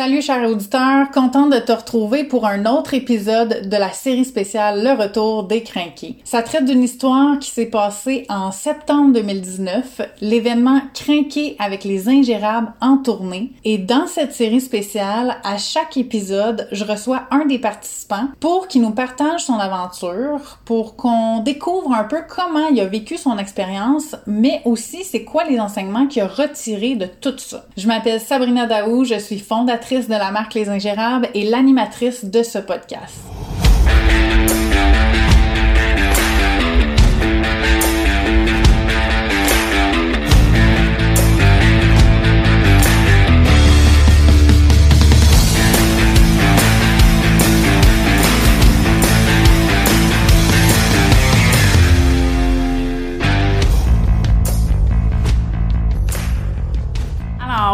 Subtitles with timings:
[0.00, 4.82] Salut chers auditeurs, contente de te retrouver pour un autre épisode de la série spéciale
[4.82, 6.16] Le Retour des Crinqués.
[6.24, 12.72] Ça traite d'une histoire qui s'est passée en septembre 2019, l'événement Crinqué avec les ingérables
[12.80, 13.52] en tournée.
[13.64, 18.80] Et dans cette série spéciale, à chaque épisode, je reçois un des participants pour qu'il
[18.80, 24.16] nous partage son aventure, pour qu'on découvre un peu comment il a vécu son expérience,
[24.26, 27.66] mais aussi c'est quoi les enseignements qu'il a retirés de tout ça.
[27.76, 32.44] Je m'appelle Sabrina Daou, je suis fondatrice de la marque Les Ingérables et l'animatrice de
[32.44, 33.39] ce podcast.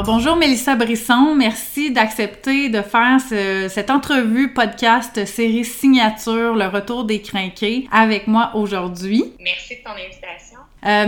[0.05, 7.05] Bonjour Mélissa Brisson, merci d'accepter de faire ce- cette entrevue podcast série signature Le Retour
[7.05, 9.25] des Crinqués avec moi aujourd'hui.
[9.41, 10.46] Merci de ton invitation.
[10.87, 11.05] Euh,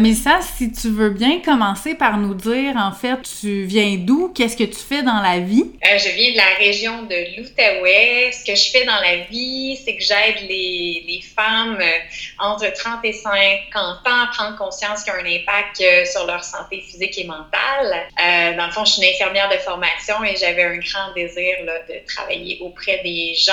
[0.59, 4.65] si tu veux bien commencer par nous dire en fait tu viens d'où, qu'est-ce que
[4.65, 5.71] tu fais dans la vie?
[5.85, 8.33] Euh, je viens de la région de l'Outaouais.
[8.33, 11.99] Ce que je fais dans la vie, c'est que j'aide les, femmes euh,
[12.39, 13.37] entre 30 et 50
[13.77, 17.25] ans à prendre conscience qu'il y a un impact euh, sur leur santé physique et
[17.25, 18.09] mentale.
[18.21, 21.57] Euh, dans le fond, je suis une infirmière de formation et j'avais un grand désir
[21.65, 23.53] de travailler auprès des gens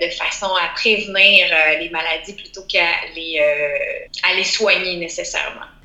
[0.00, 1.46] de façon à prévenir
[1.78, 5.21] les maladies plutôt qu'à les soigner nécessairement.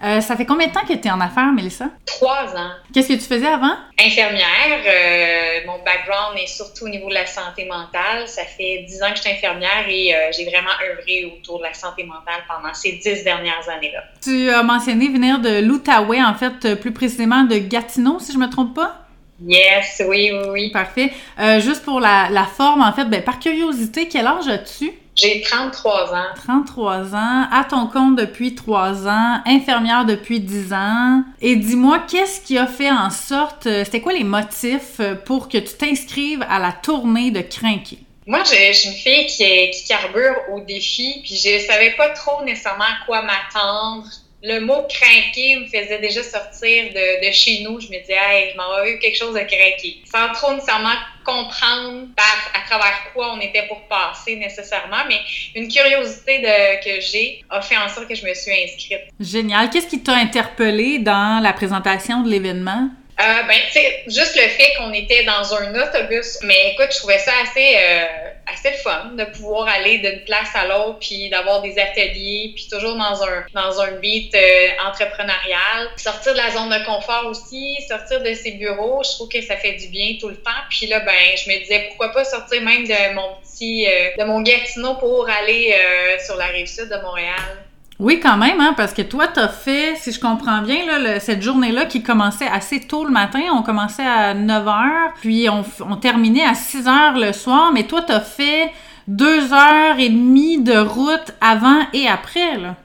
[0.04, 1.86] Euh, ça fait combien de temps que tu es en affaires, Mélissa?
[2.06, 2.70] Trois ans.
[2.94, 3.76] Qu'est-ce que tu faisais avant?
[4.00, 4.46] infirmière.
[4.86, 8.28] euh, mon background est surtout au niveau de la santé mentale.
[8.28, 11.64] Ça fait dix ans que je suis infirmière et euh, j'ai vraiment œuvré autour de
[11.64, 14.04] la santé mentale pendant ces dix dernières années-là.
[14.22, 18.50] Tu as mentionné venir de l'Outaouais, en fait, plus précisément de Gatineau, si je me
[18.50, 19.04] trompe pas?
[19.46, 20.72] Yes, oui, oui, oui.
[20.72, 21.12] Parfait.
[21.60, 24.92] Juste pour la, la forme, en fait, ben, par curiosité, quel âge as-tu?
[25.20, 26.26] J'ai 33 ans.
[26.46, 31.24] 33 ans, à ton compte depuis 3 ans, infirmière depuis 10 ans.
[31.42, 35.58] Et dis-moi, qu'est-ce qui a fait en sorte, euh, c'était quoi les motifs pour que
[35.58, 37.98] tu t'inscrives à la tournée de Crinqué?
[38.28, 41.92] Moi, je, je suis une fille qui, est- qui carbure au défi, puis je savais
[41.98, 44.06] pas trop nécessairement à quoi m'attendre.
[44.44, 47.80] Le mot craquer me faisait déjà sortir de, de chez nous.
[47.80, 50.02] Je me disais, hey, je m'en vais vivre quelque chose de craquer.
[50.06, 50.94] Sans trop nécessairement
[51.26, 55.20] comprendre à, à travers quoi on était pour passer nécessairement, mais
[55.56, 56.42] une curiosité
[56.86, 59.02] que j'ai a fait en sorte que je me suis inscrite.
[59.20, 59.70] Génial.
[59.70, 62.90] Qu'est-ce qui t'a interpellé dans la présentation de l'événement?
[63.20, 66.38] Euh, ben, tu sais, juste le fait qu'on était dans un autobus.
[66.44, 68.06] Mais écoute, je trouvais ça assez, euh,
[68.46, 72.68] assez le fun de pouvoir aller d'une place à l'autre, puis d'avoir des ateliers, puis
[72.70, 75.90] toujours dans un, dans un beat euh, entrepreneurial.
[75.98, 79.58] Sortir de la zone de confort aussi, sortir de ses bureaux, je trouve que ça
[79.58, 80.52] fait du bien tout le temps.
[80.70, 84.24] Puis là, ben, je me disais, pourquoi pas sortir même de mon petit, euh, de
[84.26, 87.67] mon Gatineau pour aller euh, sur la rive sud de Montréal.
[88.00, 91.20] Oui, quand même, hein, parce que toi, t'as fait, si je comprends bien, là, le-
[91.20, 95.96] cette journée-là qui commençait assez tôt le matin, on commençait à 9 h, puis on,
[95.96, 98.72] terminait à 6 h le soir, mais toi, t'as fait
[99.08, 102.76] deux heures et demie de route avant et après, là.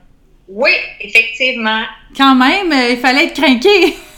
[0.49, 0.71] Oui,
[1.01, 1.83] effectivement,
[2.17, 3.97] Quand même, euh, il fallait être craqué.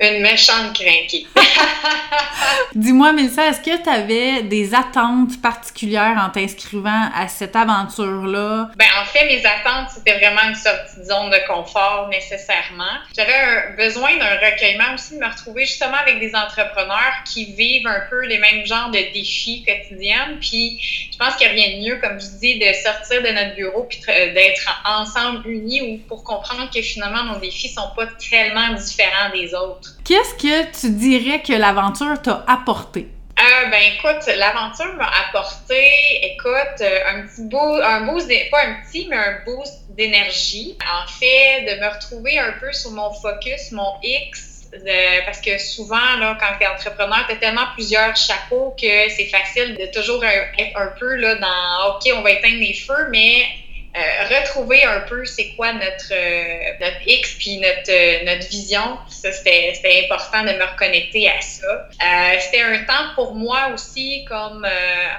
[0.00, 1.26] une méchante crinquée.
[2.74, 8.70] Dis-moi, Mélissa, est-ce que t'avais des attentes particulières en t'inscrivant à cette aventure-là?
[8.76, 12.98] Ben, en fait, mes attentes, c'était vraiment une sortie de zone de confort nécessairement.
[13.14, 18.02] J'avais besoin d'un recueillement aussi, de me retrouver justement avec des entrepreneurs qui vivent un
[18.08, 20.38] peu les mêmes genres de défis quotidiens.
[20.40, 20.78] Puis,
[21.12, 23.54] je pense qu'il n'y a rien de mieux, comme je dis, de sortir de notre
[23.54, 28.72] bureau puis d'être ensemble unis ou pour comprendre que finalement, nos défis sont pas tellement
[28.74, 29.89] différents des autres.
[30.04, 33.08] Qu'est-ce que tu dirais que l'aventure t'a apporté?
[33.38, 35.80] Euh, ben écoute, l'aventure m'a apporté,
[36.22, 40.76] écoute, euh, un petit boost, un boost, pas un petit, mais un boost d'énergie.
[40.82, 45.56] En fait, de me retrouver un peu sur mon focus, mon X, de- parce que
[45.58, 49.86] souvent, là, quand tu es entrepreneur, tu as tellement plusieurs chapeaux que c'est facile de
[49.86, 53.46] toujours être un peu là, dans OK, on va éteindre les feux, mais euh,
[53.94, 58.98] retrouver un peu c'est quoi notre, euh, notre X puis notre, euh, notre vision.
[59.08, 61.66] Ça, c'était important de me reconnecter à ça.
[61.66, 64.68] Euh, c'était un temps pour moi aussi, comme, euh,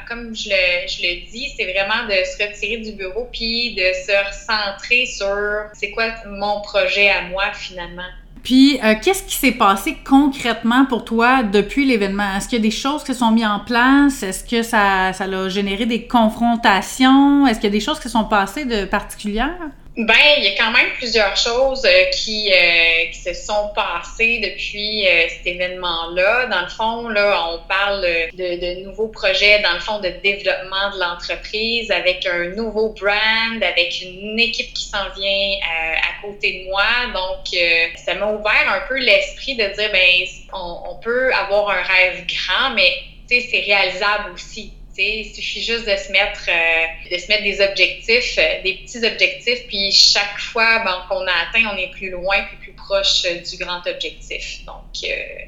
[0.07, 3.93] comme je le, je le dis, c'est vraiment de se retirer du bureau puis de
[3.93, 8.09] se recentrer sur c'est quoi mon projet à moi finalement.
[8.43, 12.35] Puis, euh, qu'est-ce qui s'est passé concrètement pour toi depuis l'événement?
[12.35, 14.23] Est-ce qu'il y a des choses qui sont mises en place?
[14.23, 17.45] Est-ce que ça, ça a généré des confrontations?
[17.45, 19.69] Est-ce qu'il y a des choses qui sont passées de particulières?
[19.97, 24.39] Ben, il y a quand même plusieurs choses euh, qui, euh, qui se sont passées
[24.39, 26.45] depuis euh, cet événement-là.
[26.45, 30.95] Dans le fond, là, on parle de, de, nouveaux projets, dans le fond, de développement
[30.95, 36.69] de l'entreprise avec un nouveau brand, avec une équipe qui s'en vient à côté de
[36.69, 36.85] moi.
[37.13, 37.53] Donc,
[37.97, 42.25] ça m'a ouvert un peu l'esprit de dire, ben, on, on peut avoir un rêve
[42.27, 42.93] grand, mais
[43.27, 44.71] c'est réalisable aussi.
[44.97, 49.05] Il suffit juste de se mettre, euh, de se mettre des objectifs, euh, des petits
[49.05, 53.25] objectifs, puis chaque fois ben, qu'on a atteint, on est plus loin, puis plus proche
[53.25, 54.65] euh, du grand objectif.
[54.65, 54.83] Donc,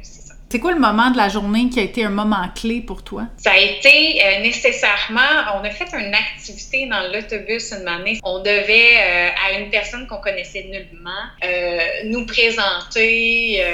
[0.02, 0.24] c'est
[0.54, 3.24] c'est quoi le moment de la journée qui a été un moment clé pour toi?
[3.38, 8.20] Ça a été euh, nécessairement, on a fait une activité dans l'autobus une année.
[8.22, 11.10] On devait, euh, à une personne qu'on connaissait nullement,
[11.44, 13.66] euh, nous présenter,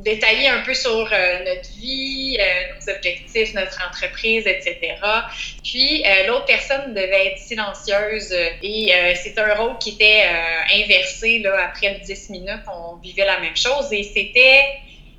[0.00, 4.94] détailler un peu sur notre vie, nos objectifs, notre entreprise, etc.
[5.62, 8.32] Puis l'autre personne devait être silencieuse
[8.62, 8.92] et
[9.22, 10.24] c'est un rôle qui était
[10.74, 11.38] inversé.
[11.40, 14.64] Là, après 10 minutes, on vivait la même chose et c'était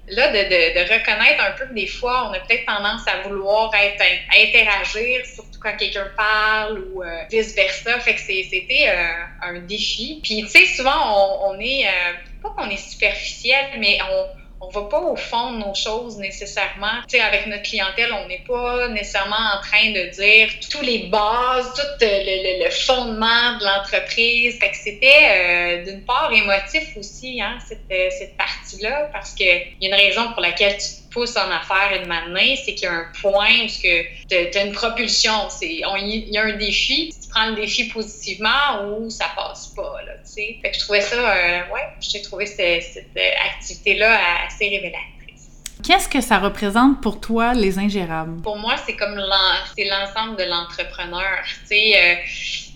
[0.07, 4.03] là, de, reconnaître un peu que des fois, on a peut-être tendance à vouloir être,
[4.37, 7.99] interagir, surtout quand quelqu'un parle ou euh, vice-versa.
[7.99, 10.19] Fait que c'était euh, un défi.
[10.23, 14.81] Puis, tu sais, souvent, on, est, euh, pas qu'on est superficiel, mais on on va
[14.83, 17.01] pas au fond de nos choses nécessairement.
[17.07, 21.07] Tu sais, avec notre clientèle, on n'est pas nécessairement en train de dire tous les
[21.07, 24.57] bases, tout le, fondement de l'entreprise.
[24.59, 29.47] Fait que c'était euh, d'une part émotif aussi, hein, cette, euh, cette partie-là, parce qu'il
[29.47, 32.83] y a une raison pour laquelle tu te pousses en affaires une main, c'est qu'il
[32.83, 35.33] y a un point où tu as une propulsion.
[35.61, 40.31] Il y a un défi, prendre le défi positivement ou ça passe pas, là, tu
[40.33, 40.59] sais.
[40.61, 43.17] Fait que je trouvais ça, euh, ouais, j'ai trouvé cette, cette
[43.53, 45.49] activité-là assez révélatrice.
[45.85, 48.41] Qu'est-ce que ça représente pour toi, les ingérables?
[48.41, 51.93] Pour moi, c'est comme l'ensemble de l'entrepreneur, tu sais.
[51.97, 52.15] Euh,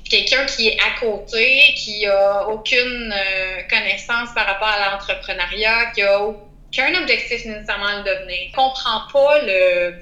[0.10, 6.02] quelqu'un qui est à côté, qui a aucune euh, connaissance par rapport à l'entrepreneuriat, qui
[6.02, 9.94] a aucun objectif nécessairement à le devenir, comprend pas le...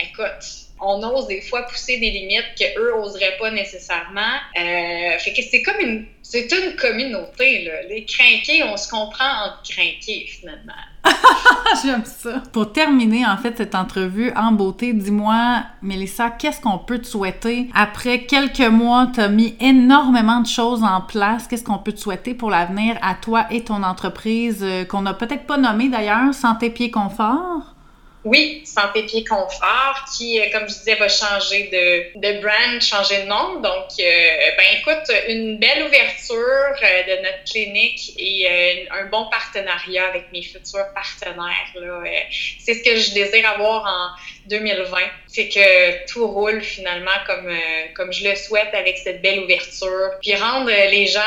[0.00, 4.20] Écoute, on ose des fois pousser des limites qu'eux oseraient pas nécessairement.
[4.56, 7.82] Euh, fait que c'est comme une, c'est une communauté, là.
[7.88, 10.72] Les crinqués, on se comprend entre crinqués, finalement.
[11.84, 12.42] J'aime ça.
[12.52, 17.68] Pour terminer, en fait, cette entrevue en beauté, dis-moi, Mélissa, qu'est-ce qu'on peut te souhaiter?
[17.74, 21.46] Après quelques mois, tu as mis énormément de choses en place.
[21.46, 25.14] Qu'est-ce qu'on peut te souhaiter pour l'avenir à toi et ton entreprise, euh, qu'on n'a
[25.14, 27.74] peut-être pas nommé d'ailleurs, Santé Pied Confort?
[28.24, 33.22] Oui, Santé Pied Confort, qui, euh, comme je disais, va changer de, de brand, changer
[33.22, 33.60] de nom.
[33.60, 40.06] Donc, euh, ben écoute, une belle ouverture euh, de notre clinique et un bon partenariat
[40.06, 41.72] avec mes futurs partenaires.
[41.74, 42.04] Là.
[42.60, 44.98] c'est ce que je désire avoir en 2020.
[45.26, 47.52] C'est que tout roule finalement comme,
[47.94, 50.10] comme je le souhaite avec cette belle ouverture.
[50.20, 51.20] Puis rendre les gens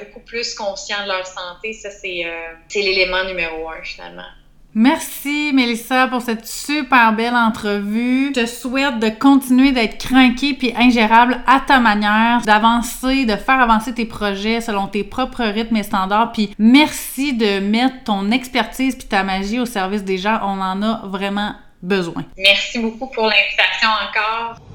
[0.00, 2.26] beaucoup plus conscients de leur santé, ça, c'est,
[2.68, 4.28] c'est l'élément numéro un finalement.
[4.74, 8.32] Merci Mélissa pour cette super belle entrevue.
[8.34, 13.60] Je te souhaite de continuer d'être craqué puis ingérable à ta manière, d'avancer, de faire
[13.60, 16.32] avancer tes projets selon tes propres rythmes et standards.
[16.32, 20.40] Puis merci de mettre ton expertise puis ta magie au service des gens.
[20.42, 22.24] On en a vraiment besoin.
[22.38, 24.71] Merci beaucoup pour l'invitation encore.